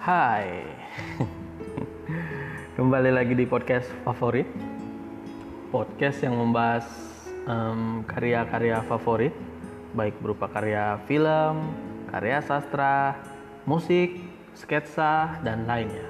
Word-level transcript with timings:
Hai, 0.00 0.64
kembali 2.80 3.12
lagi 3.12 3.36
di 3.36 3.44
podcast 3.44 3.84
favorit, 4.00 4.48
podcast 5.68 6.24
yang 6.24 6.40
membahas 6.40 6.88
em, 7.44 8.00
karya-karya 8.08 8.80
favorit, 8.88 9.36
baik 9.92 10.16
berupa 10.24 10.48
karya 10.48 10.96
film, 11.04 11.76
karya 12.08 12.40
sastra, 12.40 13.12
musik, 13.68 14.16
sketsa, 14.56 15.36
dan 15.44 15.68
lainnya. 15.68 16.08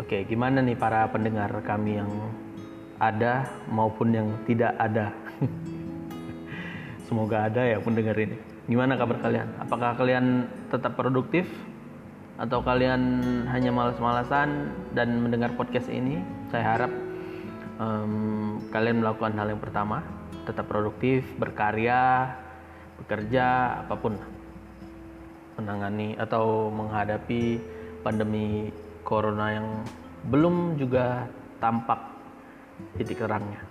Oke, 0.00 0.24
gimana 0.24 0.64
nih 0.64 0.80
para 0.80 1.04
pendengar 1.12 1.52
kami 1.68 2.00
yang 2.00 2.08
ada 2.96 3.44
maupun 3.68 4.08
yang 4.16 4.28
tidak 4.48 4.72
ada? 4.80 5.12
Semoga 7.12 7.44
ada 7.52 7.60
ya 7.60 7.76
pendengar 7.76 8.16
ini. 8.16 8.40
Gimana 8.72 8.96
kabar 8.96 9.20
kalian? 9.20 9.52
Apakah 9.60 10.00
kalian 10.00 10.48
tetap 10.72 10.96
produktif 10.96 11.44
atau 12.42 12.58
kalian 12.58 13.22
hanya 13.54 13.70
malas-malasan 13.70 14.74
dan 14.98 15.22
mendengar 15.22 15.54
podcast 15.54 15.86
ini? 15.86 16.18
Saya 16.50 16.74
harap 16.74 16.92
em, 17.78 18.58
kalian 18.74 18.98
melakukan 18.98 19.38
hal 19.38 19.54
yang 19.54 19.62
pertama, 19.62 20.02
tetap 20.42 20.66
produktif, 20.66 21.22
berkarya, 21.38 22.34
bekerja, 22.98 23.78
apa 23.86 23.94
pun 23.94 24.18
menangani 25.54 26.18
atau 26.18 26.66
menghadapi 26.74 27.62
pandemi 28.02 28.74
corona 29.06 29.46
yang 29.54 29.68
belum 30.26 30.74
juga 30.82 31.30
tampak 31.62 32.02
titik 32.98 33.22
terangnya. 33.22 33.62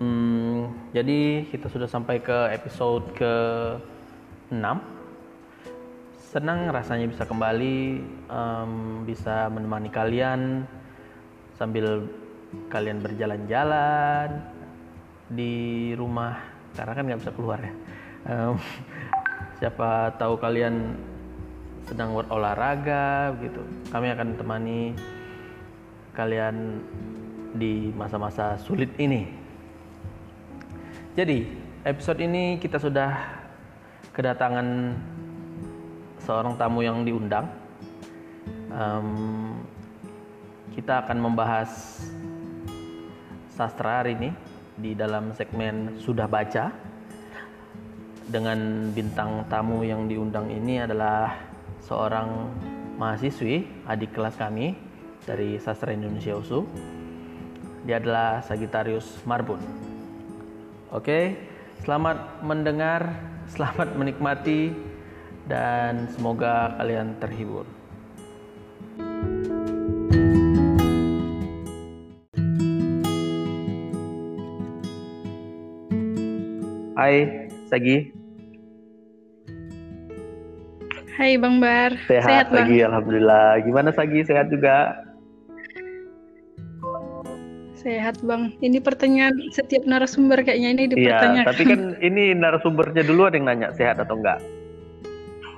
Hmm, 0.00 0.72
jadi 0.96 1.44
kita 1.52 1.68
sudah 1.68 1.84
sampai 1.84 2.24
ke 2.24 2.48
episode 2.56 3.12
ke 3.12 3.34
6 4.48 4.99
Senang 6.30 6.70
rasanya 6.70 7.10
bisa 7.10 7.26
kembali 7.26 8.06
em, 8.30 8.72
bisa 9.02 9.50
menemani 9.50 9.90
kalian 9.90 10.62
sambil 11.58 12.06
kalian 12.70 13.02
berjalan-jalan 13.02 14.38
di 15.26 15.90
rumah 15.98 16.38
karena 16.78 16.92
kan 16.94 17.02
nggak 17.02 17.20
bisa 17.26 17.34
keluar 17.34 17.58
ya. 17.58 17.74
Em, 18.30 18.54
siapa 19.58 20.14
tahu 20.22 20.38
kalian 20.38 20.94
sedang 21.90 22.14
berolahraga 22.14 23.34
gitu. 23.42 23.66
Kami 23.90 24.14
akan 24.14 24.38
temani 24.38 24.94
kalian 26.14 26.78
di 27.58 27.90
masa-masa 27.90 28.54
sulit 28.62 28.94
ini. 29.02 29.26
Jadi, 31.18 31.42
episode 31.82 32.22
ini 32.22 32.62
kita 32.62 32.78
sudah 32.78 33.18
kedatangan 34.14 34.94
seorang 36.30 36.54
tamu 36.54 36.86
yang 36.86 37.02
diundang. 37.02 37.50
Em, 38.70 39.10
kita 40.78 41.02
akan 41.02 41.18
membahas 41.18 41.98
sastra 43.50 43.98
hari 43.98 44.14
ini 44.14 44.30
di 44.78 44.94
dalam 44.94 45.34
segmen 45.34 45.98
sudah 45.98 46.30
baca 46.30 46.70
dengan 48.30 48.88
bintang 48.94 49.42
tamu 49.50 49.82
yang 49.82 50.06
diundang 50.06 50.46
ini 50.54 50.78
adalah 50.78 51.34
seorang 51.82 52.46
mahasiswi 52.94 53.66
adik 53.90 54.14
kelas 54.14 54.38
kami 54.38 54.78
dari 55.26 55.58
sastra 55.58 55.90
Indonesia 55.90 56.38
USU. 56.38 56.62
Dia 57.82 57.98
adalah 57.98 58.38
Sagittarius 58.46 59.18
Marbun. 59.26 59.58
Oke, 60.94 61.42
selamat 61.82 62.46
mendengar, 62.46 63.18
selamat 63.50 63.98
menikmati, 63.98 64.89
dan 65.50 66.06
semoga 66.14 66.78
kalian 66.78 67.18
terhibur. 67.18 67.66
Hai, 76.94 77.48
Sagi. 77.66 78.14
Hai 81.18 81.36
Bang 81.36 81.58
Bar, 81.58 81.98
Sehat, 82.06 82.48
Bang. 82.48 82.64
Sagi, 82.70 82.80
Alhamdulillah. 82.86 83.60
Gimana 83.66 83.90
Sagi? 83.92 84.22
Sehat 84.24 84.48
juga? 84.48 84.94
Sehat 87.74 88.20
Bang. 88.20 88.52
Ini 88.60 88.78
pertanyaan 88.78 89.34
setiap 89.50 89.88
narasumber 89.88 90.44
kayaknya 90.44 90.68
ini 90.76 90.82
Iya, 90.84 90.92
dipertanyakan. 90.94 91.48
tapi 91.48 91.62
kan 91.64 91.80
ini 92.04 92.36
narasumbernya 92.36 93.02
dulu 93.02 93.26
ada 93.26 93.36
yang 93.40 93.48
nanya 93.48 93.68
sehat 93.72 93.96
atau 93.98 94.20
enggak. 94.20 94.38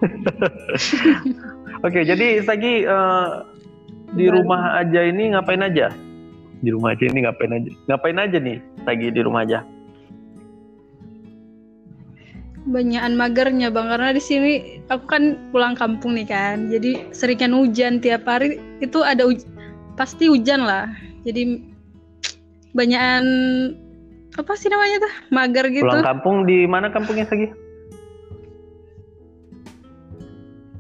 Oke, 1.87 2.03
jadi 2.07 2.43
Sagi 2.43 2.87
eh, 2.87 3.29
di 4.15 4.27
rumah 4.29 4.79
aja 4.83 5.01
ini 5.07 5.33
ngapain 5.35 5.63
aja? 5.63 5.91
Di 6.63 6.71
rumah 6.71 6.95
aja 6.95 7.05
ini 7.07 7.19
ngapain 7.27 7.53
aja? 7.55 7.71
Ngapain 7.91 8.19
aja 8.19 8.39
nih 8.39 8.59
Sagi 8.87 9.07
di 9.11 9.21
rumah 9.23 9.43
aja? 9.47 9.67
Banyakan 12.63 13.19
magernya 13.19 13.75
Bang 13.75 13.91
karena 13.91 14.15
di 14.15 14.23
sini 14.23 14.79
aku 14.87 15.11
kan 15.11 15.35
pulang 15.51 15.75
kampung 15.75 16.15
nih 16.15 16.31
kan. 16.31 16.71
Jadi 16.71 17.11
seringan 17.11 17.59
hujan 17.59 17.99
tiap 17.99 18.23
hari 18.31 18.63
itu 18.79 19.03
ada 19.03 19.27
huj- 19.27 19.47
pasti 19.99 20.31
hujan 20.31 20.63
lah. 20.63 20.87
Jadi 21.27 21.59
banyakan 22.71 23.25
apa 24.39 24.53
sih 24.55 24.71
namanya 24.71 25.03
tuh? 25.03 25.13
Mager 25.35 25.67
gitu. 25.75 25.83
Pulang 25.83 26.07
kampung 26.07 26.47
di 26.47 26.63
mana 26.71 26.87
kampungnya 26.95 27.27
Sagi? 27.27 27.51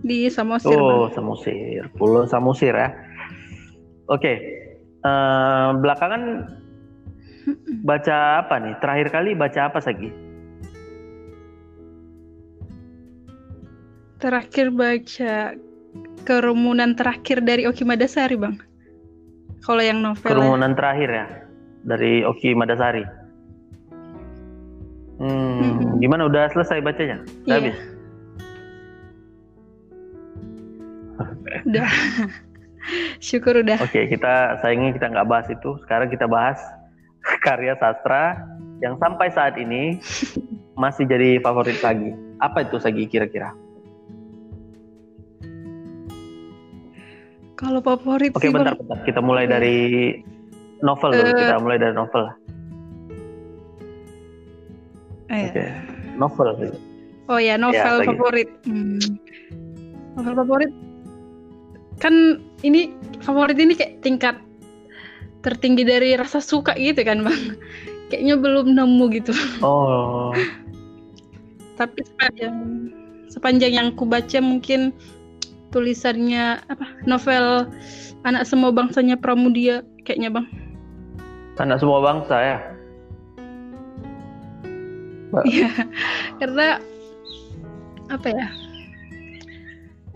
Di 0.03 0.27
Samosir 0.27 0.75
Oh, 0.75 1.07
Bang. 1.07 1.15
Samosir. 1.15 1.87
Pulau 1.95 2.27
Samosir 2.27 2.75
ya. 2.75 2.91
Oke. 4.11 4.35
eh, 5.03 5.69
belakangan 5.83 6.47
baca 7.83 8.47
apa 8.47 8.55
nih? 8.63 8.75
Terakhir 8.79 9.09
kali 9.11 9.35
baca 9.35 9.67
apa 9.67 9.83
Sagi? 9.83 10.11
Terakhir 14.23 14.71
baca 14.71 15.59
kerumunan 16.23 16.95
terakhir 16.95 17.43
dari 17.43 17.67
Oki 17.67 17.83
Madasari 17.83 18.39
Bang. 18.39 18.63
Kalau 19.67 19.83
yang 19.83 19.99
novel 19.99 20.23
ya. 20.23 20.35
Kerumunan 20.39 20.79
terakhir 20.79 21.11
ya 21.11 21.27
dari 21.83 22.23
Oki 22.23 22.55
Madasari. 22.55 23.03
Hmm, 25.19 25.99
gimana 25.99 26.27
udah 26.27 26.51
selesai 26.55 26.79
bacanya? 26.83 27.23
Udah 27.47 27.59
Iya. 27.59 27.59
habis? 27.59 27.79
Udah. 31.67 31.91
Syukur 33.23 33.63
udah. 33.63 33.79
Oke, 33.79 34.11
kita 34.11 34.59
sayangnya 34.59 34.91
kita 34.99 35.07
nggak 35.13 35.29
bahas 35.31 35.47
itu. 35.47 35.79
Sekarang 35.87 36.11
kita 36.11 36.27
bahas 36.27 36.59
karya 37.47 37.79
sastra 37.79 38.43
yang 38.83 38.99
sampai 38.99 39.31
saat 39.31 39.55
ini 39.55 40.03
masih 40.83 41.07
jadi 41.07 41.39
favorit 41.39 41.79
Sagi. 41.79 42.11
Apa 42.43 42.67
itu 42.67 42.77
Sagi 42.83 43.07
kira-kira? 43.07 43.55
Kalau 47.55 47.79
favorit 47.79 48.35
Oke, 48.35 48.51
sih 48.51 48.51
bentar, 48.51 48.75
bentar. 48.75 48.99
Kita 49.07 49.23
mulai 49.23 49.47
Oke. 49.47 49.53
dari 49.55 49.77
novel 50.83 51.11
dulu. 51.15 51.31
Eh. 51.31 51.39
Kita 51.47 51.57
mulai 51.63 51.79
dari 51.79 51.95
novel. 51.95 52.23
Eh, 55.31 55.47
Oke, 55.47 55.65
novel. 56.19 56.49
Oh 57.31 57.39
ya, 57.39 57.55
novel 57.55 57.79
Ya, 57.79 58.03
lagi. 58.03 58.09
favorit. 58.11 58.49
Hmm. 58.67 58.99
Novel 60.19 60.35
favorit. 60.43 60.73
Kan 62.03 62.43
ini 62.67 62.91
favorit 63.23 63.55
ini 63.55 63.79
kayak 63.79 64.03
tingkat 64.03 64.35
tertinggi 65.47 65.87
dari 65.87 66.19
rasa 66.19 66.43
suka 66.43 66.75
gitu 66.75 66.99
kan, 67.07 67.23
Bang. 67.23 67.39
Kayaknya 68.11 68.35
belum 68.43 68.67
nemu 68.75 69.05
gitu. 69.15 69.33
Oh, 69.63 70.35
Tapi 71.79 72.03
sepanjang 72.03 72.55
sepanjang 73.31 73.73
yang 73.73 73.89
ku 73.95 74.05
baca 74.05 74.43
mungkin 74.43 74.91
tulisannya 75.73 76.61
apa? 76.69 76.85
Novel 77.09 77.71
Anak 78.29 78.45
Semua 78.45 78.75
Bangsanya 78.75 79.17
Pramudia 79.17 79.87
kayaknya, 80.03 80.35
Bang. 80.35 80.51
anak 81.63 81.79
semua 81.79 82.03
bangsa 82.03 82.37
ya. 82.43 82.59
Iya, 85.47 85.71
karena 86.43 86.83
apa 88.11 88.29
ya? 88.35 88.47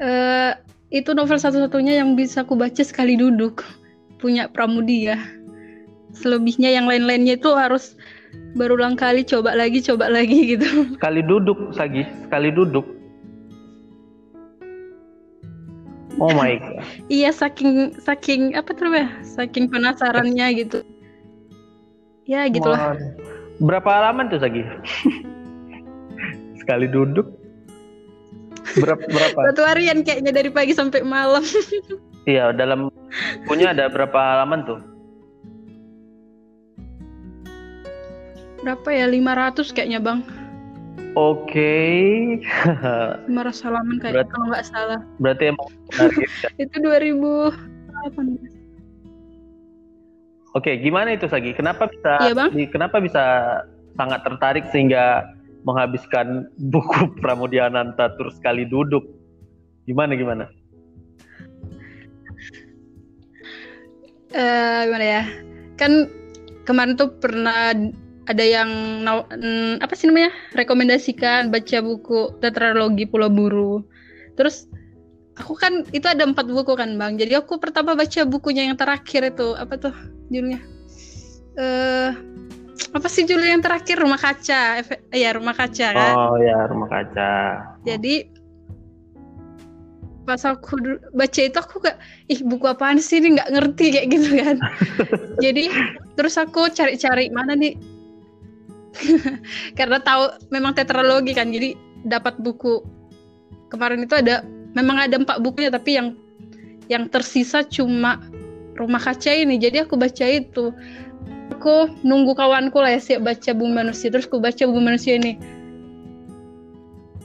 Eh 0.02 0.52
itu 0.90 1.10
novel 1.14 1.38
satu-satunya 1.38 1.98
yang 1.98 2.14
bisa 2.14 2.46
aku 2.46 2.54
baca 2.54 2.82
sekali 2.86 3.18
duduk. 3.18 3.66
Punya 4.22 4.46
Pramudia. 4.46 5.18
Selebihnya 6.16 6.72
yang 6.72 6.86
lain-lainnya 6.88 7.36
itu 7.36 7.52
harus 7.52 7.98
berulang 8.56 8.96
kali 8.96 9.26
coba 9.26 9.52
lagi 9.52 9.82
coba 9.82 10.08
lagi 10.08 10.38
gitu. 10.56 10.96
Sekali 10.96 11.20
duduk, 11.26 11.74
Sagi. 11.74 12.06
Sekali 12.24 12.54
duduk. 12.54 12.86
Oh 16.16 16.32
my 16.32 16.56
god. 16.56 16.80
iya 17.12 17.28
saking 17.28 17.92
saking 18.00 18.56
apa 18.56 18.72
tuh 18.72 18.88
ya? 18.88 19.04
Saking 19.20 19.68
penasarannya 19.68 20.48
gitu. 20.64 20.80
Ya 22.24 22.48
gitulah. 22.48 22.96
Berapa 23.60 24.00
halaman 24.00 24.32
tuh 24.32 24.40
Sagi? 24.40 24.64
Sekali 26.64 26.88
duduk. 26.88 27.45
Berapa 28.74 29.04
berapa? 29.06 29.38
Satu 29.52 29.62
harian 29.62 30.02
kayaknya 30.02 30.32
dari 30.34 30.50
pagi 30.50 30.74
sampai 30.74 31.00
malam. 31.02 31.44
Iya, 32.26 32.50
dalam 32.50 32.90
punya 33.46 33.70
ada 33.70 33.86
berapa 33.86 34.18
halaman 34.18 34.66
tuh? 34.66 34.82
Berapa 38.66 38.88
ya? 38.90 39.06
500 39.06 39.70
kayaknya, 39.70 40.02
Bang. 40.02 40.26
Oke. 41.14 41.78
500 43.30 43.30
halaman 43.62 44.02
kayak 44.02 44.26
Berat- 44.26 44.30
kalau 44.34 44.46
nggak 44.50 44.66
salah. 44.66 44.98
Berarti 45.22 45.54
emang 45.54 45.70
menarik. 45.94 46.19
ya. 46.19 46.50
Itu 46.66 46.74
2018. 46.82 48.58
Oke, 50.56 50.82
gimana 50.82 51.12
itu 51.12 51.28
Sagi? 51.28 51.52
Kenapa 51.52 51.86
bisa 51.86 52.12
Iya, 52.26 52.32
Bang. 52.34 52.50
kenapa 52.72 52.96
bisa 52.98 53.22
sangat 53.94 54.24
tertarik 54.26 54.64
sehingga 54.72 55.30
menghabiskan 55.66 56.46
buku 56.72 57.18
Pramudiananta 57.18 58.14
terus 58.16 58.38
sekali 58.38 58.64
duduk? 58.64 59.02
Gimana 59.84 60.14
gimana? 60.14 60.46
eh 64.36 64.80
gimana 64.86 65.06
ya? 65.06 65.22
Kan 65.78 66.10
kemarin 66.66 66.98
tuh 66.98 67.14
pernah 67.18 67.72
ada 68.26 68.44
yang 68.44 68.70
mm, 69.06 69.78
apa 69.78 69.94
sih 69.94 70.10
namanya? 70.10 70.34
rekomendasikan 70.58 71.54
baca 71.54 71.78
buku 71.78 72.34
tetralogi 72.42 73.06
Pulau 73.06 73.30
Buru. 73.30 73.86
Terus 74.34 74.66
aku 75.38 75.54
kan 75.54 75.86
itu 75.94 76.04
ada 76.10 76.26
empat 76.26 76.50
buku 76.50 76.74
kan 76.74 76.98
bang. 76.98 77.14
Jadi 77.16 77.38
aku 77.38 77.62
pertama 77.62 77.94
baca 77.94 78.26
bukunya 78.26 78.66
yang 78.66 78.74
terakhir 78.74 79.30
itu 79.30 79.54
apa 79.54 79.78
tuh 79.78 79.94
judulnya? 80.28 80.60
Eh 81.56 82.10
apa 82.93 83.08
sih 83.08 83.25
judul 83.25 83.44
yang 83.44 83.64
terakhir 83.64 83.96
Rumah 83.96 84.20
Kaca? 84.20 84.81
Efe- 84.81 85.02
Iya 85.12 85.32
Rumah 85.37 85.55
Kaca 85.56 85.88
kan. 85.93 86.14
Oh 86.17 86.37
ya, 86.40 86.69
rumah 86.69 86.88
kaca. 86.88 87.34
Jadi 87.88 88.28
pas 90.26 90.43
aku 90.43 90.75
baca 91.14 91.40
itu 91.40 91.55
aku 91.55 91.78
gak 91.87 92.02
ih 92.26 92.43
buku 92.43 92.67
apaan 92.67 92.99
sih 92.99 93.23
ini 93.23 93.38
nggak 93.38 93.50
ngerti 93.55 93.84
kayak 93.94 94.08
gitu 94.11 94.28
kan. 94.43 94.56
Jadi 95.44 95.70
terus 96.19 96.34
aku 96.34 96.67
cari-cari 96.73 97.31
mana 97.31 97.55
nih 97.55 97.78
karena 99.79 100.00
tahu 100.00 100.32
memang 100.49 100.72
tetralogi 100.72 101.37
kan 101.37 101.52
jadi 101.52 101.76
dapat 102.08 102.40
buku 102.40 102.81
kemarin 103.69 104.08
itu 104.08 104.17
ada 104.17 104.43
memang 104.72 104.96
ada 104.96 105.20
empat 105.20 105.40
bukunya 105.44 105.69
tapi 105.69 106.00
yang 106.00 106.17
yang 106.87 107.11
tersisa 107.11 107.67
cuma 107.67 108.22
rumah 108.76 109.00
kaca 109.00 109.32
ini 109.32 109.61
jadi 109.61 109.84
aku 109.84 109.99
baca 109.99 110.25
itu 110.25 110.70
aku 111.66 111.98
nunggu 112.06 112.38
kawanku 112.38 112.78
lah 112.78 112.94
ya 112.94 113.02
siap 113.02 113.26
baca 113.26 113.50
bumi 113.50 113.82
manusia. 113.82 114.06
Terus 114.06 114.30
aku 114.30 114.38
baca 114.38 114.62
bumi 114.70 114.94
manusia 114.94 115.18
ini. 115.18 115.34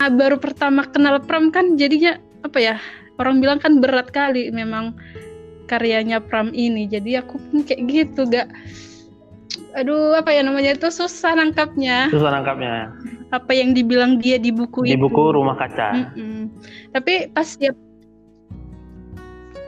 Nah, 0.02 0.10
baru 0.10 0.42
pertama 0.42 0.90
kenal 0.90 1.22
Pram 1.22 1.54
kan 1.54 1.78
jadinya 1.78 2.18
apa 2.42 2.58
ya 2.58 2.76
orang 3.22 3.38
bilang 3.38 3.62
kan 3.62 3.78
berat 3.78 4.10
kali 4.10 4.50
memang 4.50 4.98
karyanya 5.70 6.18
Pram 6.26 6.50
ini. 6.58 6.90
Jadi 6.90 7.22
aku 7.22 7.38
pun 7.38 7.62
kayak 7.62 7.82
gitu 7.86 8.26
gak. 8.26 8.50
Aduh 9.78 10.18
apa 10.18 10.34
ya 10.34 10.42
namanya 10.42 10.74
itu 10.74 10.90
susah 10.90 11.38
nangkapnya. 11.38 12.10
Susah 12.10 12.34
nangkapnya. 12.34 12.90
Apa 13.30 13.54
yang 13.54 13.78
dibilang 13.78 14.18
dia 14.18 14.42
di 14.42 14.50
buku 14.50 14.90
di 14.90 14.98
itu. 14.98 15.06
buku 15.06 15.38
rumah 15.38 15.54
kaca. 15.54 16.18
Mm-mm. 16.18 16.50
tapi 16.92 17.30
pas 17.30 17.48
dia 17.62 17.72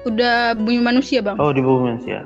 udah 0.09 0.57
bumi 0.57 0.81
manusia 0.81 1.21
bang? 1.21 1.37
Oh, 1.37 1.53
di 1.53 1.61
buku 1.61 1.93
manusia. 1.93 2.25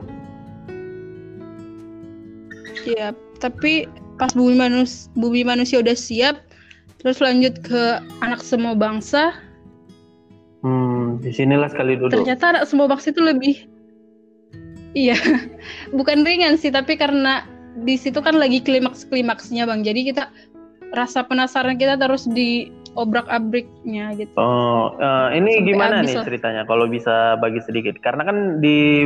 Siap. 2.87 3.15
Tapi 3.43 3.85
pas 4.17 4.31
bumi 4.33 4.55
manusia, 4.57 5.11
bumi 5.13 5.43
manusia 5.45 5.77
udah 5.83 5.93
siap, 5.93 6.41
terus 7.03 7.21
lanjut 7.21 7.59
ke 7.61 8.01
anak 8.23 8.41
semua 8.41 8.73
bangsa. 8.73 9.35
Hmm, 10.65 11.21
di 11.21 11.29
sinilah 11.29 11.69
sekali 11.69 11.99
duduk. 11.99 12.23
Ternyata 12.23 12.57
anak 12.57 12.65
semua 12.65 12.89
bangsa 12.89 13.13
itu 13.13 13.21
lebih, 13.21 13.69
iya, 14.97 15.15
bukan 15.97 16.25
ringan 16.25 16.57
sih, 16.57 16.73
tapi 16.73 16.97
karena 16.97 17.45
di 17.85 17.93
situ 17.93 18.17
kan 18.25 18.41
lagi 18.41 18.57
klimaks 18.63 19.05
klimaksnya 19.05 19.69
bang. 19.69 19.85
Jadi 19.85 20.09
kita 20.09 20.33
rasa 20.97 21.21
penasaran 21.27 21.77
kita 21.77 21.99
terus 21.99 22.25
di 22.25 22.73
obrak 22.97 23.29
abriknya 23.29 24.17
gitu. 24.17 24.33
Oh, 24.41 24.97
eh, 24.97 25.37
ini 25.37 25.61
Sampai 25.61 25.67
gimana 25.69 25.95
nih 26.01 26.15
lah. 26.17 26.25
ceritanya? 26.25 26.61
Kalau 26.65 26.89
bisa 26.89 27.37
bagi 27.37 27.61
sedikit, 27.61 28.01
karena 28.01 28.25
kan 28.25 28.57
di 28.57 29.05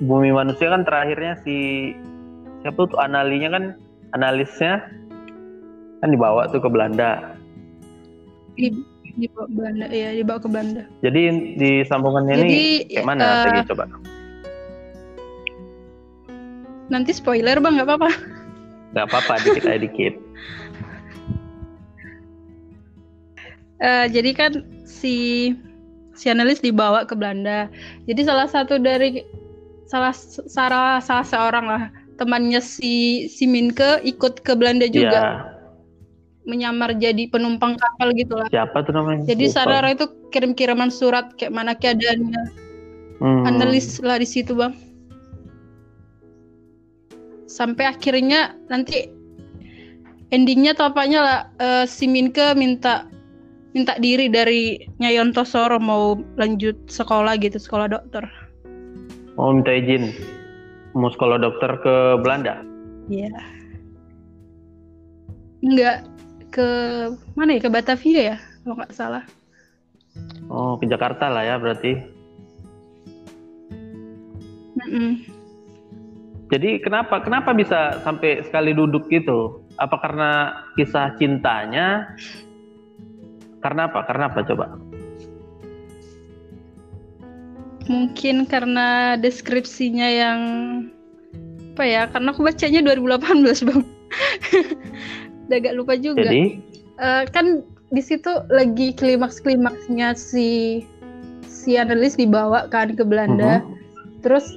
bumi 0.00 0.32
manusia 0.32 0.72
kan 0.72 0.88
terakhirnya 0.88 1.36
si 1.44 1.92
siapa 2.66 2.82
tuh 2.90 2.98
analinya 2.98 3.54
kan 3.54 3.64
analisnya 4.18 4.82
kan 6.02 6.10
dibawa 6.10 6.50
tuh 6.50 6.58
ke 6.58 6.66
Belanda. 6.66 7.38
Di, 8.58 8.74
dibawa 9.14 9.46
ke 9.46 9.54
Belanda, 9.54 9.86
ya 9.94 10.10
dibawa 10.18 10.38
ke 10.42 10.48
Belanda. 10.50 10.82
Jadi 11.06 11.20
di 11.54 11.70
sambungannya 11.86 12.34
ini 12.42 12.42
Jadi 12.42 12.66
kayak 12.90 13.06
mana? 13.06 13.46
Segi 13.46 13.62
coba. 13.70 13.86
nanti 16.86 17.10
spoiler 17.10 17.58
bang, 17.58 17.78
nggak 17.78 17.86
apa-apa. 17.86 18.10
Gak 18.94 19.06
apa-apa, 19.10 19.42
dikit 19.42 19.64
aja 19.66 19.78
dikit. 19.82 20.14
Eh, 23.82 24.06
jadi 24.08 24.30
kan 24.32 24.52
si 24.88 25.50
si 26.16 26.26
analis 26.32 26.62
dibawa 26.64 27.04
ke 27.04 27.12
Belanda. 27.12 27.68
Jadi 28.08 28.24
salah 28.24 28.48
satu 28.48 28.78
dari 28.80 29.20
salah 29.84 30.14
salah 30.48 31.02
salah 31.02 31.26
seorang 31.26 31.66
lah 31.68 31.84
temannya 32.16 32.60
si 32.64 33.26
si 33.28 33.44
Minke 33.44 34.00
ikut 34.02 34.40
ke 34.42 34.56
Belanda 34.56 34.88
juga 34.88 35.20
Iya. 35.20 35.32
menyamar 36.46 36.94
jadi 36.96 37.26
penumpang 37.26 37.74
kapal 37.74 38.14
gitu 38.14 38.38
lah. 38.38 38.46
Siapa 38.48 38.86
tuh 38.86 38.94
namanya? 38.94 39.26
Jadi 39.26 39.50
saudara 39.50 39.90
itu 39.90 40.06
kirim-kiriman 40.30 40.94
surat 40.94 41.34
kayak 41.34 41.50
mana 41.50 41.74
keadaannya. 41.74 42.42
Hmm. 43.18 43.42
Analis 43.48 43.98
lah 43.98 44.22
di 44.22 44.28
situ, 44.28 44.54
Bang. 44.54 44.76
Sampai 47.50 47.90
akhirnya 47.90 48.54
nanti 48.70 49.10
endingnya 50.30 50.78
apanya 50.78 51.20
lah 51.22 51.38
eh, 51.58 51.84
si 51.90 52.06
Minke 52.06 52.54
minta 52.54 53.10
minta 53.74 53.98
diri 53.98 54.30
dari 54.30 54.86
Nyai 55.02 55.18
Ontosoro 55.18 55.82
mau 55.82 56.14
lanjut 56.38 56.78
sekolah 56.86 57.34
gitu, 57.42 57.58
sekolah 57.58 57.90
dokter. 57.90 58.22
Mau 59.34 59.50
minta 59.50 59.74
izin 59.74 60.14
mau 60.96 61.12
sekolah 61.12 61.36
dokter 61.36 61.76
ke 61.84 61.94
Belanda. 62.24 62.64
Iya. 63.12 63.30
Enggak 65.60 66.08
ke 66.48 66.68
mana 67.36 67.60
ya? 67.60 67.60
Ke 67.60 67.70
Batavia 67.70 68.20
ya, 68.34 68.36
kalau 68.64 68.74
nggak 68.80 68.96
salah. 68.96 69.24
Oh, 70.48 70.80
ke 70.80 70.88
Jakarta 70.88 71.28
lah 71.28 71.44
ya 71.44 71.60
berarti. 71.60 71.92
Mm-mm. 74.80 75.20
Jadi 76.46 76.78
kenapa 76.78 77.20
kenapa 77.20 77.50
bisa 77.52 77.98
sampai 78.06 78.40
sekali 78.46 78.70
duduk 78.72 79.10
gitu? 79.10 79.60
Apa 79.76 79.98
karena 79.98 80.30
kisah 80.78 81.12
cintanya? 81.18 82.06
Karena 83.60 83.90
apa? 83.90 84.06
Karena 84.06 84.30
apa 84.30 84.40
coba? 84.46 84.78
Mungkin 87.86 88.46
karena 88.46 89.18
deskripsinya 89.18 90.08
yang 90.10 90.40
apa 91.76 91.84
ya? 91.84 92.02
Karena 92.08 92.32
aku 92.32 92.40
bacanya 92.40 92.80
2018 92.88 93.68
bang. 93.68 93.82
Udah 95.46 95.56
agak 95.60 95.74
lupa 95.76 95.94
juga. 96.00 96.24
Jadi 96.24 96.64
Eh, 96.96 97.24
kan 97.28 97.60
di 97.92 98.02
situ 98.02 98.32
lagi 98.48 98.96
klimaks 98.96 99.38
klimaksnya 99.44 100.16
si 100.16 100.80
si 101.44 101.76
analis 101.76 102.16
dibawa 102.16 102.66
kan 102.72 102.96
ke 102.96 103.04
Belanda. 103.04 103.60
Mhm. 103.60 103.68
Terus 104.24 104.48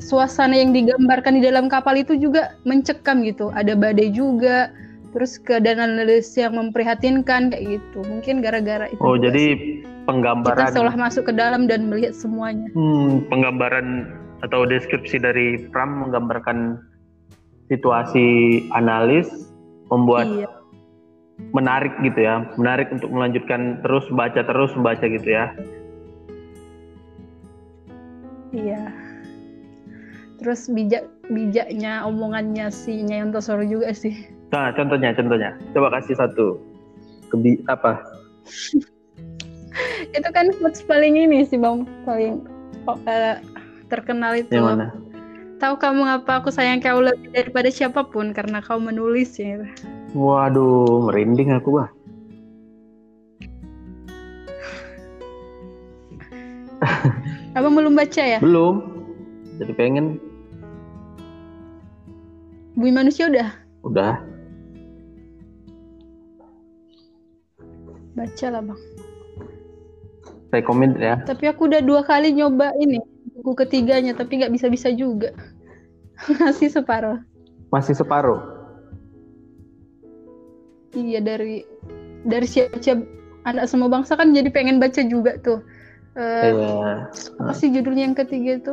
suasana 0.00 0.56
yang 0.56 0.72
digambarkan 0.72 1.36
di 1.36 1.44
dalam 1.44 1.68
kapal 1.68 2.00
itu 2.00 2.16
juga 2.16 2.56
mencekam 2.64 3.20
gitu. 3.28 3.52
Ada 3.52 3.76
badai 3.76 4.08
juga. 4.08 4.72
Terus 5.10 5.42
keadaan 5.42 5.82
analis 5.82 6.32
yang 6.38 6.54
memprihatinkan 6.56 7.52
kayak 7.52 7.76
gitu. 7.76 8.00
Mungkin 8.08 8.40
gara-gara 8.40 8.88
itu. 8.88 9.02
oh 9.02 9.18
jadi 9.18 9.58
sih. 9.58 9.82
kita 9.84 10.06
penggambaran 10.08 10.72
seolah 10.72 10.96
masuk 10.96 11.28
ke 11.28 11.32
dalam 11.36 11.68
dan 11.68 11.92
melihat 11.92 12.16
semuanya. 12.16 12.66
hmm, 12.72 13.26
penggambaran 13.28 14.16
atau 14.40 14.64
deskripsi 14.64 15.20
dari 15.20 15.68
Pram 15.68 16.06
menggambarkan 16.06 16.80
situasi 17.70 18.60
analis 18.74 19.28
membuat 19.92 20.26
Iya. 20.26 20.48
menarik 21.56 21.94
gitu 22.04 22.20
ya, 22.20 22.44
menarik 22.60 22.92
untuk 22.92 23.08
melanjutkan 23.08 23.80
terus 23.80 24.04
baca 24.12 24.44
terus 24.44 24.70
membaca 24.76 25.06
gitu 25.08 25.28
ya. 25.28 25.48
Iya. 28.50 28.92
Terus 30.42 30.68
bijak 30.72 31.04
bijaknya 31.30 32.02
omongannya 32.04 32.68
si 32.72 33.04
Nyai 33.06 33.30
Ontosoro 33.30 33.62
juga 33.62 33.94
sih. 33.94 34.12
Nah, 34.50 34.74
contohnya, 34.74 35.14
contohnya, 35.14 35.54
coba 35.76 35.94
kasih 36.00 36.18
satu 36.18 36.58
kebi 37.30 37.62
apa? 37.70 38.02
Itu 40.16 40.28
kan 40.34 40.50
quotes 40.58 40.82
paling 40.82 41.14
ini 41.14 41.46
sih 41.46 41.60
Bang, 41.60 41.86
paling 42.02 42.42
oh, 42.90 42.98
eh, 43.06 43.38
terkenal 43.90 44.38
itu. 44.38 44.54
Yang 44.54 44.66
mana? 44.70 44.86
Tahu 45.60 45.76
kamu 45.76 46.08
ngapa 46.08 46.40
aku 46.40 46.48
sayang 46.48 46.80
kau 46.80 47.04
lebih 47.04 47.36
daripada 47.36 47.68
siapa 47.68 48.00
pun 48.08 48.32
karena 48.32 48.64
kau 48.64 48.80
menulis 48.80 49.36
ya. 49.36 49.60
Waduh, 50.16 51.10
merinding 51.10 51.52
aku 51.52 51.76
bah. 51.76 51.92
Abang 57.58 57.76
belum 57.76 57.92
baca 57.92 58.22
ya? 58.24 58.40
Belum. 58.40 58.80
Jadi 59.60 59.72
pengen. 59.76 60.16
Bumi 62.72 62.96
manusia 62.96 63.28
udah 63.28 63.52
Udah. 63.84 64.24
baca 68.16 68.46
lah 68.52 68.60
bang. 68.64 68.80
Recommend 70.52 70.96
ya. 70.96 71.20
Tapi 71.24 71.44
aku 71.48 71.68
udah 71.68 71.80
dua 71.84 72.00
kali 72.04 72.32
nyoba 72.32 72.72
ini 72.80 73.00
buku 73.36 73.52
ketiganya, 73.66 74.12
tapi 74.16 74.40
nggak 74.40 74.52
bisa-bisa 74.52 74.90
juga. 74.92 75.32
Masih 76.42 76.68
separuh. 76.68 77.20
Masih 77.70 77.94
separuh. 77.96 78.40
Iya 80.90 81.22
dari 81.22 81.62
dari 82.26 82.46
siap-siap 82.46 82.98
anak 83.46 83.70
semua 83.70 83.86
bangsa 83.88 84.18
kan 84.18 84.34
jadi 84.34 84.50
pengen 84.50 84.82
baca 84.82 85.00
juga 85.06 85.38
tuh. 85.40 85.62
Eh, 86.18 86.50
Iya. 86.50 87.06
Apa 87.38 87.52
sih 87.54 87.70
judulnya 87.70 88.10
yang 88.10 88.18
ketiga 88.18 88.58
itu? 88.58 88.72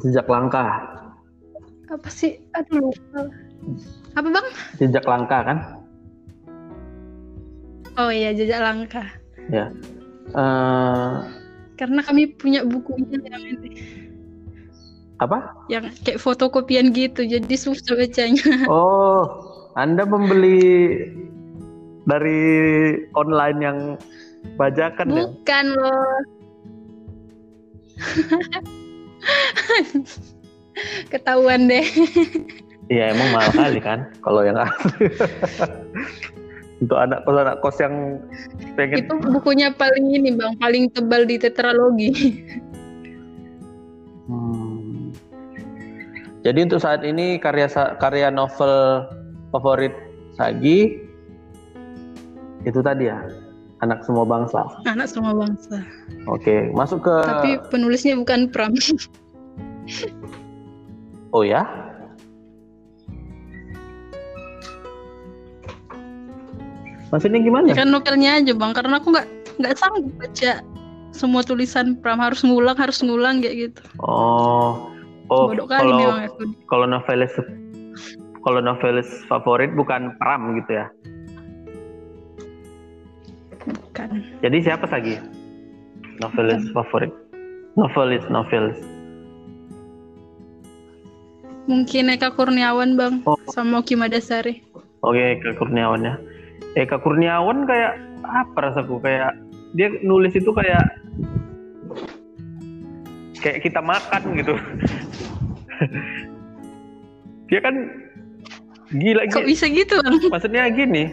Jejak 0.00 0.26
langkah. 0.26 0.80
Apa 1.92 2.08
sih? 2.08 2.40
Aduh 2.56 2.88
lupa. 2.90 3.28
Apa 4.16 4.28
bang? 4.32 4.46
Jejak 4.80 5.04
langkah 5.04 5.40
kan? 5.44 5.58
Oh 8.00 8.08
iya 8.08 8.32
jejak 8.32 8.64
langkah. 8.64 9.04
Ya. 9.52 9.68
Eh, 10.32 11.14
Karena 11.80 12.04
kami 12.04 12.36
punya 12.36 12.60
bukunya 12.60 13.16
yang 13.24 13.40
ini, 13.40 13.72
apa? 15.16 15.48
yang 15.72 15.88
kayak 16.04 16.20
fotokopian 16.20 16.92
gitu, 16.92 17.24
jadi 17.24 17.54
susah 17.56 17.96
bacanya. 17.96 18.44
Oh, 18.68 19.24
Anda 19.80 20.04
membeli 20.04 20.60
dari 22.04 22.40
online 23.16 23.58
yang 23.64 23.96
bajakan 24.60 25.08
ya? 25.08 25.24
Bukan 25.24 25.64
loh. 25.72 26.20
Ketahuan 31.12 31.64
deh. 31.64 31.88
Iya 32.92 33.16
emang 33.16 33.28
mahal 33.32 33.56
kali 33.56 33.80
kan 33.80 34.04
kalau 34.20 34.44
yang 34.44 34.60
asli. 34.60 35.08
Untuk 36.80 36.96
anak 36.96 37.28
kos 37.28 37.36
anak 37.36 37.56
kos 37.60 37.76
yang 37.76 38.16
pengen 38.72 39.04
Itu 39.04 39.14
bukunya 39.20 39.68
paling 39.76 40.16
ini 40.16 40.32
bang, 40.32 40.56
paling 40.56 40.88
tebal 40.96 41.28
di 41.28 41.36
tetralogi. 41.36 42.10
Hmm. 44.30 45.12
Jadi 46.40 46.58
untuk 46.64 46.80
saat 46.80 47.04
ini 47.04 47.36
karya 47.36 47.68
karya 48.00 48.32
novel 48.32 49.04
favorit 49.52 49.92
Sagi 50.40 50.96
itu 52.64 52.80
tadi 52.80 53.12
ya 53.12 53.28
anak 53.84 54.00
semua 54.08 54.24
bangsa. 54.24 54.64
Anak 54.88 55.12
semua 55.12 55.36
bangsa. 55.36 55.84
Oke 56.28 56.72
masuk 56.72 57.04
ke 57.04 57.16
Tapi 57.28 57.50
penulisnya 57.68 58.16
bukan 58.16 58.48
Pram. 58.48 58.72
oh 61.36 61.44
ya 61.44 61.89
maksudnya 67.10 67.40
gimana? 67.42 67.74
kan 67.74 67.90
novelnya 67.90 68.38
aja 68.38 68.52
bang, 68.54 68.72
karena 68.74 68.98
aku 68.98 69.10
nggak 69.10 69.26
nggak 69.58 69.74
sanggup 69.76 70.06
baca 70.16 70.52
semua 71.10 71.42
tulisan 71.42 71.98
Pram 71.98 72.22
harus 72.22 72.40
ngulang 72.40 72.78
harus 72.78 73.02
ngulang 73.02 73.42
kayak 73.42 73.68
gitu. 73.68 73.82
Oh 73.98 74.88
oh 75.28 75.50
Bodoh 75.50 75.66
kalau 75.66 75.94
memang 75.98 76.26
aku. 76.30 76.42
kalau 76.70 76.86
novelis 76.86 77.34
kalau 78.40 78.60
novelis 78.62 79.10
favorit 79.26 79.74
bukan 79.74 80.14
Pram 80.16 80.54
gitu 80.56 80.80
ya? 80.80 80.86
Bukan. 83.60 84.08
Jadi 84.40 84.56
siapa 84.64 84.88
lagi? 84.88 85.20
Novelis 86.22 86.64
favorit? 86.72 87.12
Novelis, 87.76 88.24
novelis. 88.32 88.80
Mungkin 91.68 92.10
Eka 92.10 92.34
Kurniawan 92.34 92.98
bang, 92.98 93.22
Oh. 93.28 93.38
sama 93.52 93.78
Oki 93.78 93.94
Madasari. 93.94 94.64
Oke, 95.06 95.38
Eka 95.38 95.54
Kurniawan 95.54 96.02
ya. 96.02 96.14
Eka 96.78 97.02
Kurniawan 97.02 97.66
kayak 97.66 97.98
apa 98.22 98.70
rasaku 98.70 99.02
kayak 99.02 99.34
dia 99.74 99.90
nulis 100.06 100.30
itu 100.34 100.50
kayak 100.54 100.82
kayak 103.42 103.58
kita 103.64 103.80
makan 103.82 104.22
gitu. 104.38 104.54
dia 107.50 107.60
kan 107.64 107.74
gila 108.94 109.26
Kok 109.26 109.42
gitu. 109.42 109.50
bisa 109.50 109.66
gitu 109.66 109.94
bang? 110.04 110.14
Maksudnya 110.30 110.70
gini. 110.70 111.04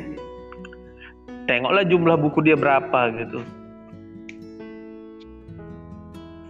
Tengoklah 1.48 1.88
jumlah 1.88 2.18
buku 2.20 2.44
dia 2.44 2.60
berapa 2.60 3.00
gitu. 3.18 3.40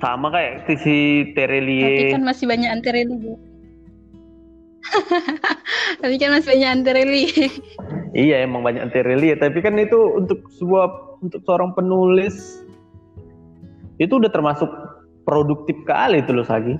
Sama 0.01 0.29
kayak 0.29 0.65
si 0.67 1.31
Tapi 1.31 1.33
Terelie. 1.33 2.13
kan 2.13 2.25
masih 2.25 2.45
banyak 2.49 2.69
antireli. 2.69 3.37
Tapi 6.01 6.15
kan 6.17 6.29
masih 6.35 6.47
banyak 6.53 6.69
antireli. 6.81 7.25
Iya 8.17 8.41
emang 8.47 8.65
banyak 8.65 8.89
Terelie, 8.89 9.37
tapi 9.37 9.61
kan 9.61 9.77
itu 9.77 10.17
untuk 10.17 10.49
sebuah 10.57 11.19
untuk 11.21 11.37
seorang 11.45 11.75
penulis 11.77 12.65
itu 14.01 14.09
udah 14.17 14.31
termasuk 14.33 14.65
produktif 15.21 15.77
kali 15.85 16.25
itu 16.25 16.33
loh 16.33 16.47
Sagi. 16.47 16.73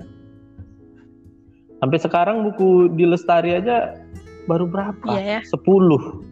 Sampai 1.78 2.00
sekarang 2.02 2.42
buku 2.42 2.90
di 2.98 3.06
Lestari 3.06 3.54
aja 3.54 3.94
baru 4.50 4.66
berapa? 4.66 5.14
Iya 5.14 5.46
ya. 5.46 5.46
10. 5.46 6.26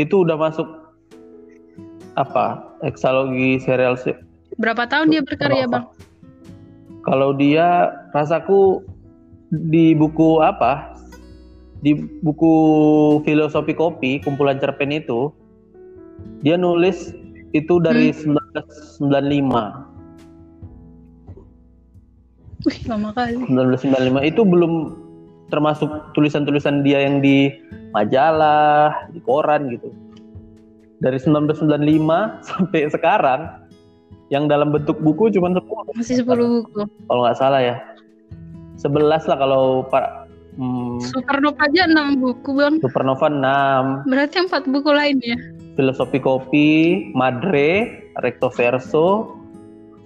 Itu 0.00 0.24
udah 0.24 0.36
masuk 0.40 0.68
apa? 2.16 2.64
Eksalogi 2.86 3.60
serial 3.60 4.00
se- 4.00 4.16
Berapa 4.56 4.88
tahun 4.88 5.12
dia 5.12 5.20
berkarya 5.20 5.68
Apa? 5.68 5.72
bang? 5.76 5.84
Kalau 7.04 7.36
dia 7.36 7.92
rasaku 8.16 8.80
di 9.52 9.96
buku 9.96 10.40
apa? 10.44 10.94
Di 11.80 11.94
buku 12.24 12.54
filosofi 13.22 13.72
kopi, 13.72 14.18
kumpulan 14.20 14.58
cerpen 14.58 14.90
itu, 14.90 15.30
dia 16.42 16.58
nulis 16.58 17.14
itu 17.54 17.78
dari 17.80 18.10
1995. 18.12 19.86
Wih 22.66 22.78
lama 22.90 23.14
kali. 23.14 23.38
1995 23.46 24.26
itu 24.26 24.42
belum 24.42 24.72
termasuk 25.48 25.88
tulisan-tulisan 26.12 26.82
dia 26.84 27.06
yang 27.06 27.22
di 27.22 27.54
majalah, 27.94 28.92
di 29.14 29.22
koran 29.22 29.70
gitu. 29.72 29.88
Dari 30.98 31.16
1995 31.22 31.70
sampai 32.50 32.80
sekarang 32.90 33.40
yang 34.28 34.50
dalam 34.50 34.74
bentuk 34.74 34.98
buku 35.00 35.32
cuma 35.32 35.54
10 35.54 35.62
Masih 35.96 36.20
10 36.20 36.26
buku. 36.26 36.84
kalau 37.08 37.20
nggak 37.24 37.38
salah 37.38 37.62
ya. 37.62 37.78
11 38.78 39.28
lah 39.30 39.36
kalau 39.38 39.64
Pak 39.90 40.30
hmm, 40.58 41.02
Supernova 41.02 41.66
aja 41.66 41.86
6 41.90 42.22
buku 42.22 42.50
bang. 42.54 42.74
Supernova 42.82 43.26
6, 43.30 44.10
Berarti 44.10 44.36
4 44.46 44.72
buku 44.74 44.90
lainnya. 44.90 45.36
Filosofi 45.78 46.18
Kopi, 46.18 46.70
Madre, 47.14 48.02
Recto 48.18 48.50
Verso, 48.50 49.38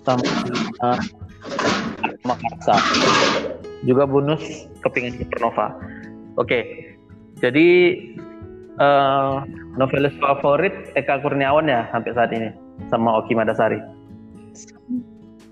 sama 0.05 0.21
uh, 0.85 1.01
Makarsa. 2.29 2.77
Juga 3.89 4.05
bonus 4.05 4.69
kepingan 4.85 5.17
Supernova. 5.17 5.75
Oke, 6.41 6.65
jadi 7.43 7.69
eh, 8.79 9.35
novelis 9.77 10.15
favorit 10.23 10.73
Eka 10.95 11.21
Kurniawan 11.21 11.67
ya 11.69 11.91
sampai 11.91 12.15
saat 12.15 12.31
ini 12.31 12.55
sama 12.89 13.21
Oki 13.21 13.35
Madasari. 13.35 13.83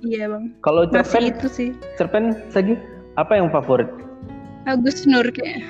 Iya 0.00 0.32
bang. 0.32 0.44
Kalau 0.64 0.88
Masih 0.88 1.04
cerpen, 1.04 1.24
itu 1.28 1.46
sih. 1.50 1.68
cerpen 2.00 2.24
Sagi, 2.48 2.78
apa 3.20 3.36
yang 3.36 3.52
favorit? 3.52 3.88
Agus 4.64 5.04
Nur 5.04 5.28
kayak. 5.28 5.60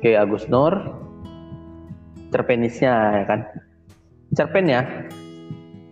Oke, 0.00 0.16
Agus 0.16 0.48
Nur. 0.48 0.72
Cerpenisnya 2.32 3.20
ya 3.20 3.24
kan. 3.28 3.40
Cerpen 4.32 4.70
ya. 4.70 4.86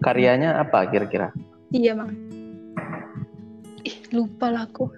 Karyanya 0.00 0.62
apa 0.62 0.86
kira-kira? 0.88 1.34
Iya 1.74 1.98
bang. 1.98 2.10
Ih 3.84 3.96
lupa 4.14 4.48
lah 4.48 4.64
aku. 4.70 4.88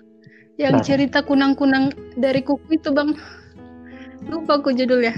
Yang 0.60 0.74
Nah. 0.76 0.84
cerita 0.84 1.18
kunang-kunang 1.24 1.90
dari 2.14 2.44
kuku 2.44 2.76
itu 2.76 2.92
bang. 2.92 3.16
Lupa 4.28 4.60
aku 4.60 4.76
judulnya. 4.76 5.16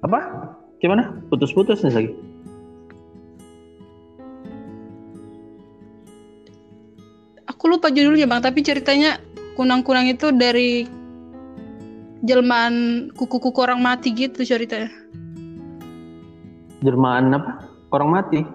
Apa? 0.00 0.18
Gimana? 0.80 1.20
Putus-putus 1.28 1.84
nih 1.84 1.92
lagi. 1.92 2.10
Aku 7.66 7.82
lupa 7.82 7.90
judulnya 7.90 8.30
bang. 8.30 8.38
Tapi 8.46 8.62
ceritanya 8.62 9.18
kunang-kunang 9.58 10.06
itu 10.06 10.30
dari 10.30 10.86
jelmaan 12.22 13.10
kuku-kuku 13.10 13.58
orang 13.58 13.82
mati 13.82 14.14
gitu 14.14 14.46
ceritanya. 14.46 14.86
Jermaan 16.86 17.34
apa? 17.34 17.66
Orang 17.90 18.14
mati. 18.14 18.46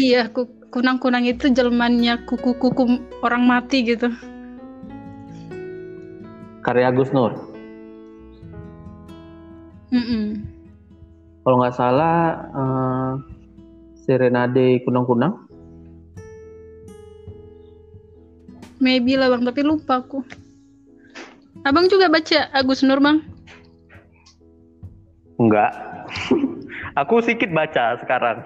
Iya, 0.00 0.32
ku- 0.32 0.48
kunang-kunang 0.72 1.28
itu 1.28 1.52
jelmannya 1.52 2.24
kuku-kuku 2.24 3.04
orang 3.20 3.44
mati 3.44 3.92
gitu. 3.92 4.08
Karya 6.64 6.88
Agus 6.88 7.12
Nur. 7.12 7.36
Kalau 11.44 11.56
nggak 11.60 11.76
salah, 11.76 12.16
eh, 12.48 13.12
Serenade 14.08 14.80
Kunang-Kunang? 14.88 15.51
Maybe 18.82 19.14
lah 19.14 19.30
bang, 19.30 19.46
tapi 19.46 19.62
lupa 19.62 20.02
aku. 20.02 20.26
Abang 21.62 21.86
juga 21.86 22.10
baca 22.10 22.50
Agus 22.50 22.82
Nur 22.82 22.98
bang? 22.98 23.22
Enggak. 25.38 25.70
aku 27.00 27.22
sedikit 27.22 27.54
baca 27.54 27.94
sekarang. 28.02 28.42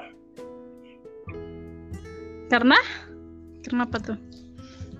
Karena? 2.52 2.76
Kenapa 3.64 3.96
tuh? 3.96 4.20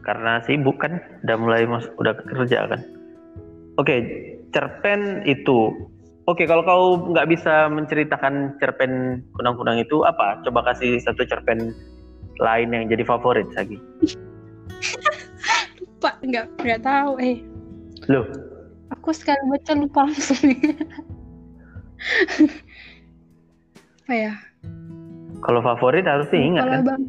Karena 0.00 0.40
sibuk 0.48 0.80
kan, 0.80 1.04
udah 1.28 1.36
mulai 1.36 1.68
mas, 1.68 1.84
udah 2.00 2.16
kerja 2.16 2.72
kan. 2.72 2.80
Oke, 3.76 4.00
cerpen 4.56 5.20
itu. 5.28 5.68
Oke, 6.24 6.48
kalau 6.48 6.64
kau 6.64 7.12
nggak 7.12 7.28
bisa 7.28 7.68
menceritakan 7.68 8.56
cerpen 8.56 9.20
kunang-kunang 9.36 9.84
itu 9.84 10.00
apa? 10.08 10.40
Coba 10.48 10.72
kasih 10.72 10.96
satu 11.04 11.28
cerpen 11.28 11.76
lain 12.40 12.72
yang 12.72 12.88
jadi 12.88 13.04
favorit 13.04 13.46
lagi. 13.52 13.76
lupa, 15.96 16.12
nggak 16.20 16.44
nggak 16.60 16.80
tahu 16.84 17.16
eh. 17.24 17.40
Loh, 18.12 18.28
Aku 18.92 19.10
sekali 19.16 19.40
baca 19.48 19.72
lupa 19.72 20.04
langsung. 20.04 20.52
Apa 24.06 24.14
ya? 24.14 24.36
kalau 25.46 25.62
favorit 25.62 26.02
harus 26.04 26.26
diingat 26.34 26.66
Lupa 26.66 26.70
lah, 26.70 26.80
kan? 26.82 26.86
bang. 26.86 27.02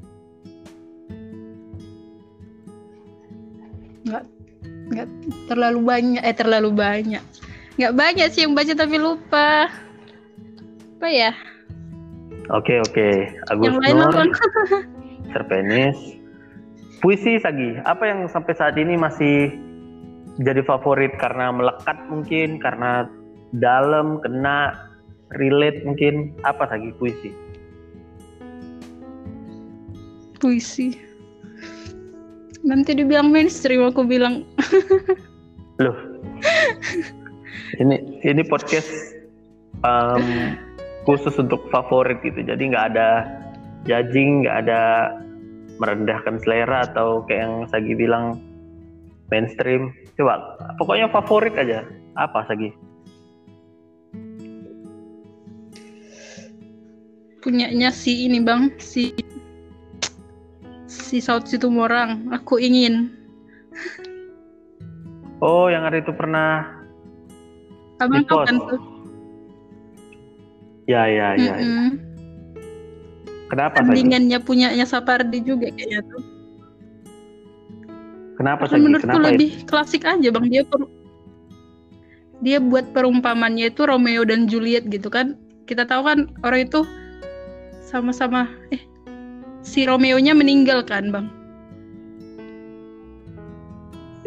Nggak 4.08 4.24
nggak 4.88 5.08
terlalu 5.50 5.80
banyak 5.84 6.22
eh 6.24 6.36
terlalu 6.38 6.70
banyak. 6.72 7.24
Nggak 7.82 7.94
banyak 7.98 8.28
sih 8.32 8.46
yang 8.46 8.54
baca 8.54 8.74
tapi 8.78 8.98
lupa. 9.02 9.68
Apa 10.98 11.08
ya? 11.10 11.32
Oke 12.54 12.80
oke, 12.80 13.10
Agus 13.52 13.68
yang 13.68 13.82
Nur, 13.84 14.08
apa? 15.36 16.17
Puisi 17.02 17.38
Sagi. 17.42 17.78
Apa 17.86 18.10
yang 18.10 18.26
sampai 18.30 18.54
saat 18.58 18.76
ini 18.78 18.98
masih 18.98 19.54
jadi 20.42 20.62
favorit 20.66 21.14
karena 21.18 21.50
melekat 21.50 21.98
mungkin, 22.10 22.62
karena 22.62 23.10
dalam, 23.58 24.22
kena, 24.22 24.76
relate 25.38 25.82
mungkin. 25.86 26.34
Apa 26.46 26.70
Sagi 26.70 26.94
puisi? 26.98 27.30
Puisi. 30.38 30.94
Nanti 32.68 32.94
dibilang 32.94 33.32
mainstream 33.32 33.86
aku 33.88 34.04
bilang 34.04 34.44
Loh, 35.84 35.94
ini 37.78 38.20
ini 38.26 38.42
podcast 38.44 38.90
um, 39.86 40.58
khusus 41.06 41.38
untuk 41.38 41.70
favorit 41.70 42.18
gitu. 42.26 42.42
Jadi 42.44 42.74
nggak 42.74 42.86
ada 42.94 43.30
judging, 43.86 44.44
nggak 44.44 44.68
ada 44.68 44.82
merendahkan 45.78 46.42
selera 46.42 46.86
atau 46.90 47.26
kayak 47.26 47.42
yang 47.46 47.56
Sagi 47.70 47.94
bilang 47.94 48.42
mainstream. 49.30 49.94
Coba, 50.18 50.58
pokoknya 50.82 51.10
favorit 51.14 51.54
aja. 51.58 51.86
Apa 52.18 52.46
Sagi? 52.50 52.74
punyanya 57.48 57.96
si 57.96 58.28
ini 58.28 58.44
bang 58.44 58.76
si 58.76 59.16
si 60.84 61.24
Saud 61.24 61.48
Situmorang 61.48 62.28
aku 62.36 62.60
ingin 62.60 63.16
Oh, 65.40 65.70
yang 65.72 65.88
hari 65.88 66.04
itu 66.04 66.12
pernah 66.12 66.66
abang 68.04 68.28
kan 68.28 68.58
tuh 68.68 68.82
Ya, 70.92 71.04
ya, 71.08 71.36
ya. 71.36 71.56
ya. 71.56 72.07
Kenapa 73.48 73.80
tandingannya 73.80 74.40
punyanya 74.44 74.84
Sapardi 74.84 75.40
juga 75.40 75.72
kayaknya 75.72 76.04
tuh 76.04 76.24
Kenapa 78.38 78.70
Sagi? 78.70 78.84
menurutku 78.86 79.08
Kenapa 79.10 79.28
lebih 79.34 79.50
itu? 79.50 79.66
klasik 79.66 80.04
aja 80.06 80.30
bang 80.30 80.46
dia 80.52 80.64
per- 80.68 80.92
dia 82.46 82.62
buat 82.62 82.86
perumpamannya 82.94 83.74
itu 83.74 83.88
Romeo 83.88 84.22
dan 84.22 84.46
Juliet 84.46 84.86
gitu 84.92 85.10
kan 85.10 85.34
kita 85.66 85.88
tahu 85.90 86.06
kan 86.06 86.20
orang 86.46 86.70
itu 86.70 86.86
sama-sama 87.82 88.46
eh 88.70 88.84
si 89.66 89.88
Romeo-nya 89.90 90.38
meninggal 90.38 90.86
kan 90.86 91.10
bang 91.10 91.28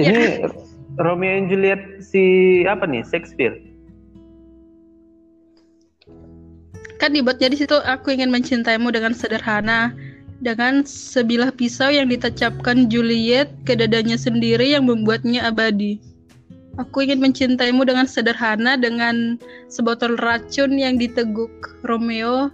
Ini 0.00 0.48
Romeo 0.96 1.28
and 1.36 1.52
Juliet 1.52 2.00
si 2.00 2.22
apa 2.64 2.88
nih? 2.88 3.04
Shakespeare. 3.04 3.52
Kan 7.00 7.16
dibuat 7.16 7.40
jadi 7.40 7.56
situ 7.56 7.80
aku 7.88 8.12
ingin 8.12 8.28
mencintaimu 8.28 8.92
dengan 8.92 9.16
sederhana 9.16 9.96
dengan 10.40 10.82
sebilah 10.84 11.52
pisau 11.52 11.92
yang 11.92 12.08
ditancapkan 12.08 12.88
Juliet 12.88 13.52
ke 13.68 13.76
dadanya 13.76 14.16
sendiri 14.16 14.72
yang 14.72 14.88
membuatnya 14.88 15.48
abadi. 15.48 16.00
Aku 16.80 17.04
ingin 17.04 17.20
mencintaimu 17.20 17.84
dengan 17.84 18.08
sederhana 18.08 18.80
dengan 18.80 19.36
sebotol 19.68 20.16
racun 20.16 20.80
yang 20.80 20.96
diteguk 20.96 21.52
Romeo. 21.84 22.48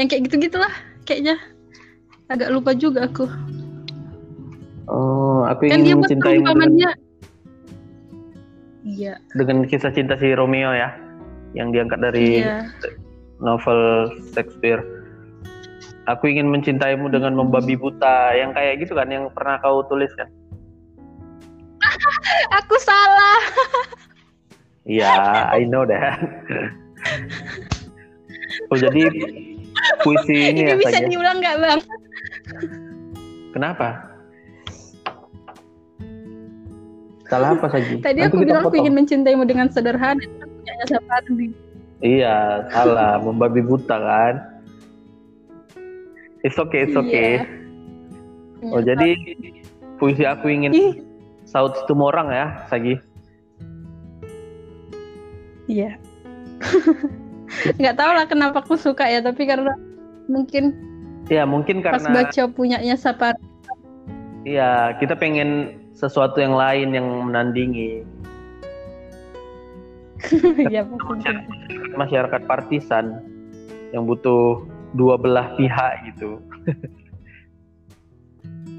Yang 0.00 0.06
kayak 0.08 0.22
gitu-gitulah 0.28 0.72
kayaknya. 1.04 1.36
Agak 2.32 2.48
lupa 2.48 2.72
juga 2.72 3.04
aku. 3.04 3.28
Oh, 4.88 5.44
aku 5.44 5.68
Kan 5.68 5.84
dia 5.84 5.92
ingin 5.92 6.00
buat 6.00 6.08
mencintaimu 6.08 6.48
dengan. 6.48 6.70
Iya, 8.82 9.14
dengan 9.38 9.62
kisah 9.62 9.94
cinta 9.94 10.18
si 10.18 10.34
Romeo 10.34 10.74
ya, 10.74 10.90
yang 11.54 11.70
diangkat 11.70 12.02
dari 12.02 12.42
iya. 12.42 12.66
Novel 13.42 14.08
Shakespeare. 14.32 14.80
Aku 16.10 16.26
ingin 16.26 16.50
mencintaimu 16.50 17.06
dengan 17.10 17.34
membabi 17.38 17.78
buta, 17.78 18.34
yang 18.34 18.54
kayak 18.54 18.82
gitu 18.82 18.94
kan, 18.98 19.06
yang 19.10 19.30
pernah 19.34 19.58
kau 19.62 19.86
tulis 19.86 20.10
kan? 20.18 20.26
Aku 22.62 22.74
salah. 22.82 23.42
Iya, 24.82 25.46
I 25.54 25.62
know 25.62 25.86
that. 25.86 26.18
oh 28.70 28.78
jadi 28.78 29.02
puisi 30.02 30.50
ini, 30.50 30.66
Ini, 30.66 30.70
ya 30.74 30.76
bisa 30.78 30.98
saja. 30.98 31.06
diulang 31.06 31.38
nggak 31.38 31.56
bang? 31.62 31.80
Kenapa? 33.54 33.88
Salah 37.30 37.54
apa 37.54 37.66
saja? 37.70 37.94
Tadi 38.02 38.20
aku 38.26 38.42
bilang 38.42 38.66
aku 38.66 38.76
ingin 38.76 38.94
mencintaimu 38.98 39.46
dengan 39.46 39.70
sederhana. 39.70 40.20
Punyanya 40.42 40.86
Sapardi. 40.90 41.54
Iya, 42.02 42.66
salah. 42.74 43.22
Membabi 43.22 43.62
buta 43.62 43.94
kan? 43.94 44.34
It's 46.42 46.58
okay, 46.58 46.90
it's 46.90 46.98
okay. 46.98 47.46
Iya. 48.62 48.74
Oh 48.74 48.82
jadi 48.82 49.14
puisi 49.98 50.26
aku 50.26 50.50
ingin 50.50 50.74
Ih, 50.74 50.94
saut 51.46 51.74
tumorang 51.86 52.30
ya, 52.30 52.66
Sagi. 52.66 52.98
Iya. 55.70 55.94
Nggak 57.78 57.96
tahu 57.98 58.10
lah 58.10 58.26
kenapa 58.26 58.58
aku 58.62 58.74
suka 58.74 59.06
ya, 59.06 59.22
tapi 59.22 59.46
karena 59.46 59.74
mungkin 60.26 60.74
Ya 61.30 61.46
mungkin 61.46 61.86
pas 61.86 62.02
karena 62.02 62.26
baca 62.26 62.42
punyanya 62.50 62.98
Sapar. 62.98 63.38
iya 64.42 64.90
kita 64.98 65.14
pengen 65.14 65.78
sesuatu 65.94 66.42
yang 66.42 66.58
lain 66.58 66.98
yang 66.98 67.06
menandingi 67.30 68.02
Iya 70.70 70.86
pasti. 70.86 71.30
masyarakat 71.98 72.40
partisan 72.46 73.18
yang 73.90 74.06
butuh 74.06 74.62
dua 74.94 75.18
belah 75.18 75.58
pihak 75.58 76.06
gitu. 76.12 76.38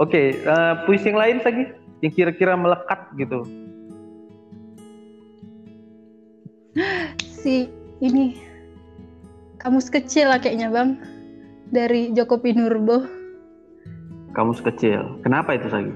Oke, 0.04 0.42
eh, 0.42 0.74
puisi 0.88 1.14
yang 1.14 1.20
lain 1.20 1.38
Sagi 1.44 1.70
yang 2.02 2.14
kira-kira 2.14 2.58
melekat 2.58 3.00
gitu. 3.20 3.46
Si 7.22 7.70
ini 8.02 8.42
kamus 9.62 9.94
kecil 9.94 10.34
lah 10.34 10.42
kayaknya 10.42 10.74
bang 10.74 10.98
dari 11.70 12.10
Joko 12.12 12.42
Pinurbo 12.42 13.06
Kamus 14.34 14.66
kecil. 14.66 15.22
Kenapa 15.22 15.54
itu 15.54 15.70
Sagi? 15.70 15.94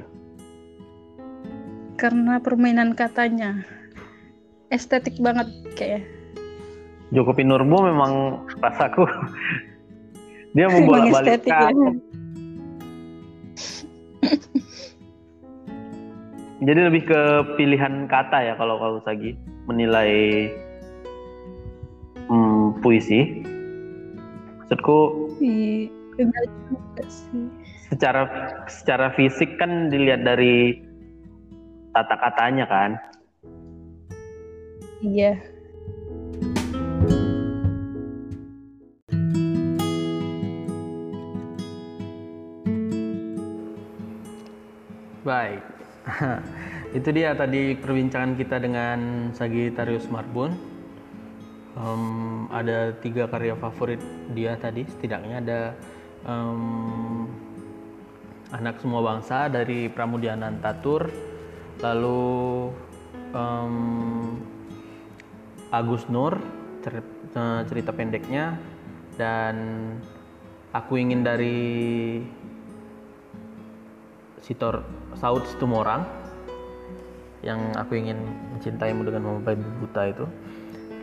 karena 1.98 2.38
permainan 2.38 2.94
katanya 2.94 3.66
estetik 4.72 5.16
banget 5.24 5.48
kayaknya. 5.76 6.04
Joko 7.16 7.32
Pinurbo 7.32 7.88
memang 7.88 8.44
rasaku 8.60 9.08
dia 10.56 10.68
Emang 10.68 10.84
membolak 10.84 11.24
estetik 11.24 11.54
ya. 11.56 11.72
Jadi 16.58 16.80
lebih 16.90 17.06
ke 17.06 17.22
pilihan 17.54 18.10
kata 18.10 18.42
ya 18.42 18.54
kalau 18.58 18.82
kalau 18.82 19.00
Sagi 19.06 19.38
menilai 19.70 20.50
hmm, 22.28 22.82
puisi. 22.82 23.46
Maksudku 24.66 25.00
Iya, 25.38 25.94
secara 27.94 28.26
secara 28.66 29.14
fisik 29.14 29.56
kan 29.62 29.94
dilihat 29.94 30.26
dari 30.26 30.82
tata 31.94 32.18
katanya 32.18 32.66
kan. 32.66 32.98
Iya. 35.02 35.38
Baik. 45.22 45.62
Itu 46.98 47.12
dia 47.12 47.36
tadi 47.38 47.76
perbincangan 47.78 48.34
kita 48.40 48.58
dengan 48.64 49.30
Sagittarius 49.38 50.08
Marbun. 50.10 50.56
Um, 51.78 52.50
ada 52.50 52.90
tiga 53.06 53.30
karya 53.30 53.54
favorit 53.54 54.02
dia 54.34 54.58
tadi, 54.58 54.82
setidaknya 54.82 55.46
ada 55.46 55.62
um, 56.26 57.30
anak 58.50 58.82
semua 58.82 59.06
bangsa 59.06 59.46
dari 59.46 59.86
Pramudiana 59.86 60.50
Tatur, 60.58 61.06
lalu 61.86 62.74
um, 63.38 64.42
Agus 65.72 66.08
Nur 66.08 66.40
cerita, 66.84 67.64
cerita 67.68 67.92
pendeknya. 67.92 68.56
Dan 69.18 69.56
aku 70.72 71.02
ingin 71.02 71.26
dari 71.26 72.22
Sitor 74.46 74.86
Saud 75.18 75.44
Situmorang 75.50 76.06
yang 77.44 77.74
aku 77.76 78.00
ingin 78.00 78.18
mencintaimu 78.56 79.04
dengan 79.04 79.22
memapai 79.28 79.58
buta 79.58 80.04
itu. 80.08 80.26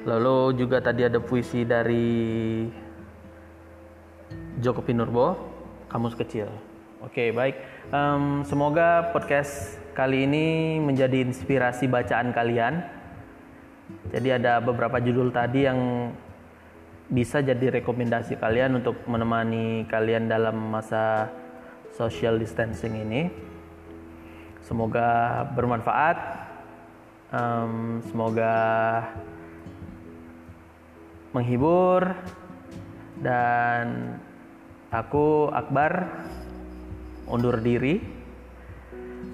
Lalu 0.05 0.61
juga 0.61 0.81
tadi 0.85 1.05
ada 1.05 1.20
puisi 1.20 1.64
dari 1.64 2.68
Joko 4.61 4.81
Pinurbo 4.85 5.37
Kamus 5.88 6.16
Kecil. 6.16 6.48
Oke 7.05 7.37
baik. 7.37 7.61
Um, 7.92 8.44
semoga 8.48 9.12
podcast 9.12 9.77
kali 9.92 10.24
ini 10.24 10.81
menjadi 10.81 11.20
inspirasi 11.20 11.85
bacaan 11.85 12.33
kalian 12.33 12.81
jadi 14.12 14.40
ada 14.40 14.62
beberapa 14.64 14.97
judul 15.03 15.29
tadi 15.35 15.68
yang 15.68 16.11
bisa 17.11 17.44
jadi 17.44 17.81
rekomendasi 17.81 18.40
kalian 18.40 18.81
untuk 18.81 18.97
menemani 19.05 19.85
kalian 19.92 20.31
dalam 20.31 20.57
masa 20.73 21.29
social 21.92 22.40
distancing 22.40 22.97
ini. 22.97 23.29
Semoga 24.64 25.44
bermanfaat. 25.53 26.16
Um, 27.35 27.99
semoga 28.09 28.55
menghibur 31.35 32.14
dan 33.18 34.16
aku 34.94 35.51
Akbar 35.51 36.09
undur 37.27 37.59
diri. 37.61 38.01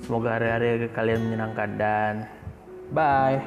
Semoga 0.00 0.40
hari-hari 0.40 0.88
kalian 0.90 1.28
menyenangkan 1.28 1.70
dan 1.76 2.12
bye. 2.90 3.38